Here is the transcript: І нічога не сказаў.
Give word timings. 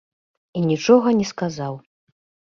І 0.61 0.61
нічога 0.69 1.13
не 1.19 1.27
сказаў. 1.31 1.73